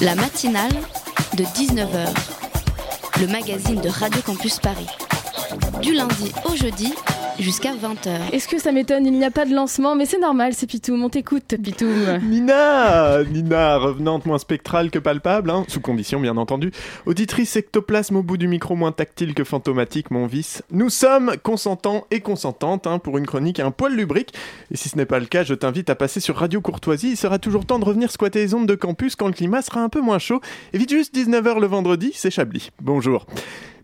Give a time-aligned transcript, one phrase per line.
[0.00, 0.72] La matinale
[1.36, 2.08] de 19h,
[3.20, 4.86] le magazine de Radio Campus Paris.
[5.80, 6.94] Du lundi au jeudi
[7.38, 8.32] jusqu'à 20h.
[8.32, 10.94] Est-ce que ça m'étonne Il n'y a pas de lancement, mais c'est normal, c'est Pitou.
[10.94, 11.86] On t'écoute, Pitou.
[12.22, 16.72] Nina Nina, revenante moins spectrale que palpable, hein, sous condition bien entendu.
[17.06, 20.62] Auditrice ectoplasme au bout du micro moins tactile que fantomatique, mon vice.
[20.70, 24.34] Nous sommes consentants et consentantes hein, pour une chronique à un poil lubrique.
[24.70, 27.10] Et si ce n'est pas le cas, je t'invite à passer sur Radio Courtoisie.
[27.10, 29.80] Il sera toujours temps de revenir squatter les ondes de campus quand le climat sera
[29.80, 30.40] un peu moins chaud.
[30.72, 32.70] Et vite juste 19h le vendredi, c'est Chablis.
[32.80, 33.26] Bonjour.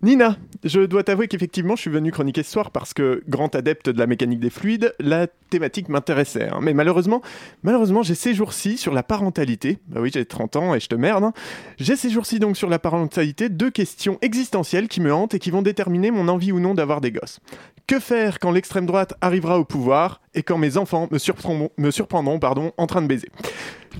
[0.02, 3.88] Nina, je dois t'avouer qu'effectivement, je suis venu chroniquer ce soir parce que, grand adepte
[3.88, 6.48] de la mécanique des fluides, la thématique m'intéressait.
[6.48, 6.58] hein.
[6.60, 7.22] Mais malheureusement,
[7.62, 9.78] malheureusement, j'ai ces jours-ci sur la parentalité.
[9.88, 11.24] Bah oui, j'ai 30 ans et je te merde.
[11.24, 11.32] hein.
[11.78, 15.50] J'ai ces jours-ci donc sur la parentalité deux questions existentielles qui me hantent et qui
[15.50, 17.40] vont déterminer mon envie ou non d'avoir des gosses.
[17.86, 21.18] Que faire quand l'extrême droite arrivera au pouvoir et quand mes enfants me
[21.90, 23.28] surprendront, pardon, en train de baiser?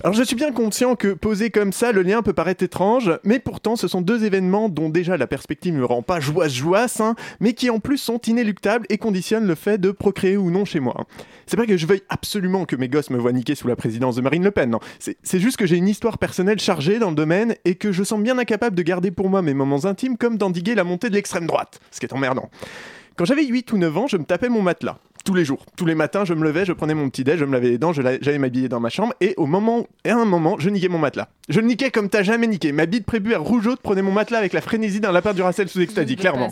[0.03, 3.39] Alors je suis bien conscient que posé comme ça, le lien peut paraître étrange, mais
[3.39, 7.01] pourtant ce sont deux événements dont déjà la perspective ne me rend pas joie joasse,
[7.01, 10.65] hein, mais qui en plus sont inéluctables et conditionnent le fait de procréer ou non
[10.65, 11.05] chez moi.
[11.45, 14.15] C'est pas que je veuille absolument que mes gosses me voient niquer sous la présidence
[14.15, 14.79] de Marine Le Pen, non.
[14.99, 18.19] C'est juste que j'ai une histoire personnelle chargée dans le domaine et que je sens
[18.21, 21.45] bien incapable de garder pour moi mes moments intimes comme d'endiguer la montée de l'extrême
[21.45, 22.49] droite, ce qui est emmerdant.
[23.17, 24.97] Quand j'avais 8 ou 9 ans, je me tapais mon matelas.
[25.23, 25.65] Tous les jours.
[25.77, 27.77] Tous les matins, je me levais, je prenais mon petit déj, je me lavais les
[27.77, 30.87] dents, j'allais m'habiller dans ma chambre et au moment, et à un moment, je niquais
[30.87, 31.27] mon matelas.
[31.49, 32.71] Je le niquais comme t'as jamais niqué.
[32.71, 35.81] Ma bite prébuère rougeaude prenait mon matelas avec la frénésie d'un lapin du Racel sous
[35.81, 36.51] extasie, clairement.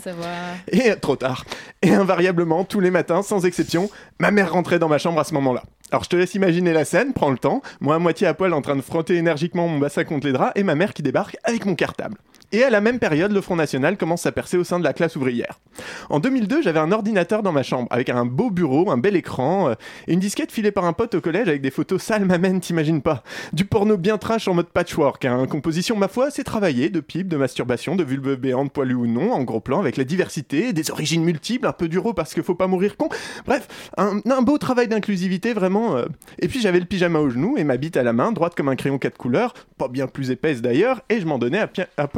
[0.70, 1.44] Et trop tard.
[1.82, 5.34] Et invariablement, tous les matins, sans exception, ma mère rentrait dans ma chambre à ce
[5.34, 5.62] moment-là.
[5.90, 8.52] Alors je te laisse imaginer la scène, prends le temps, moi à moitié à poil
[8.54, 11.36] en train de frotter énergiquement mon bassin contre les draps, et ma mère qui débarque
[11.42, 12.16] avec mon cartable.
[12.52, 14.92] Et à la même période, le Front National commence à percer au sein de la
[14.92, 15.60] classe ouvrière.
[16.08, 19.68] En 2002, j'avais un ordinateur dans ma chambre, avec un beau bureau, un bel écran,
[19.68, 19.74] euh,
[20.08, 23.02] et une disquette filée par un pote au collège avec des photos sales m'amène, t'imagines
[23.02, 23.22] pas.
[23.52, 27.28] Du porno bien trash en mode patchwork, hein, composition ma foi assez travaillée, de pipes,
[27.28, 30.90] de masturbation, de vulves béantes poilues ou non, en gros plan, avec la diversité, des
[30.90, 33.08] origines multiples, un peu duro parce qu'il faut pas mourir con.
[33.46, 35.96] Bref, un, beau travail d'inclusivité vraiment.
[35.96, 36.06] euh.
[36.40, 38.68] Et puis j'avais le pyjama au genou et ma bite à la main, droite comme
[38.68, 42.08] un crayon quatre couleurs, pas bien plus épaisse d'ailleurs, et je m'en donnais à, à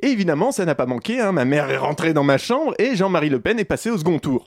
[0.00, 2.96] Et évidemment, ça n'a pas manqué, hein, ma mère est rentrée dans ma chambre et
[2.96, 4.46] Jean-Marie Le Pen est passé au second tour.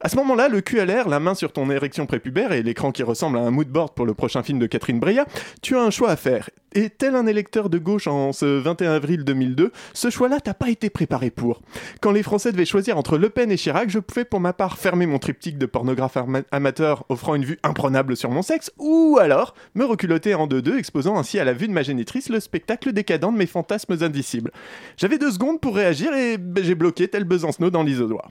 [0.00, 2.92] À ce moment-là, le cul à l'air, la main sur ton érection prépubère et l'écran
[2.92, 5.26] qui ressemble à un moodboard pour le prochain film de Catherine Breillat,
[5.60, 6.50] tu as un choix à faire.
[6.74, 10.68] Et tel un électeur de gauche en ce 21 avril 2002, ce choix-là t'as pas
[10.68, 11.62] été préparé pour.
[12.00, 14.76] Quand les Français devaient choisir entre Le Pen et Chirac, je pouvais pour ma part
[14.78, 19.18] fermer mon triptyque de pornographe ama- amateur offrant une vue imprenable sur mon sexe, ou
[19.20, 22.92] alors me reculoter en deux-deux, exposant ainsi à la vue de ma génitrice le spectacle
[22.92, 24.52] décadent de mes fantasmes indicibles.
[24.98, 28.30] J'avais deux secondes pour réagir et j'ai bloqué tel Besancenot dans l'isoloir.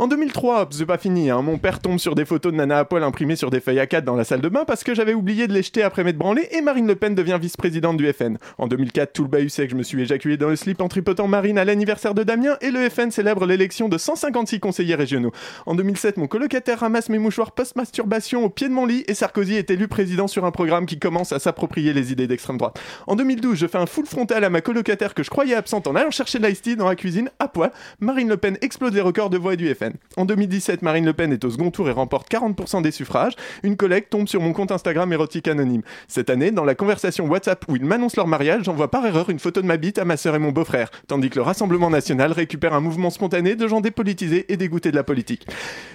[0.00, 3.36] En 2003, c'est pas hein, mon père tombe sur des photos de nana à imprimées
[3.36, 5.62] sur des feuilles A4 dans la salle de bain parce que j'avais oublié de les
[5.62, 8.38] jeter après m'être branlé et Marine Le Pen devient vice-présidente du FN.
[8.58, 10.88] En 2004, tout le bahut sait que je me suis éjaculé dans le slip en
[10.88, 15.32] tripotant Marine à l'anniversaire de Damien et le FN célèbre l'élection de 156 conseillers régionaux.
[15.66, 19.54] En 2007, mon colocataire ramasse mes mouchoirs post-masturbation au pied de mon lit et Sarkozy
[19.54, 22.80] est élu président sur un programme qui commence à s'approprier les idées d'extrême droite.
[23.06, 25.94] En 2012, je fais un full frontal à ma colocataire que je croyais absente en
[25.94, 27.70] allant chercher de l'ice dans la cuisine à poil.
[28.00, 29.92] Marine Le Pen explose les records de voix du FN.
[30.16, 33.34] En 2017, Marine Le Pen est au second tour et remporte 40% des suffrages.
[33.62, 35.82] Une collègue tombe sur mon compte Instagram érotique anonyme.
[36.08, 39.38] Cette année, dans la conversation WhatsApp où ils m'annoncent leur mariage, j'envoie par erreur une
[39.38, 42.32] photo de ma bite à ma sœur et mon beau-frère, tandis que le Rassemblement National
[42.32, 45.46] récupère un mouvement spontané de gens dépolitisés et dégoûtés de la politique.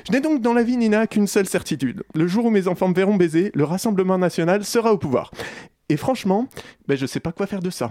[0.08, 2.04] Je n'ai donc dans la vie, Nina, qu'une seule certitude.
[2.14, 5.32] Le jour où mes enfants me verront baiser, le Rassemblement National sera au pouvoir.
[5.90, 6.48] Et franchement,
[6.88, 7.90] ben je sais pas quoi faire de ça.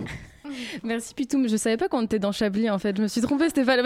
[0.82, 2.96] Merci Pitou, mais je savais pas qu'on était dans Chablis en fait.
[2.96, 3.82] Je me suis trompée, c'était pas la.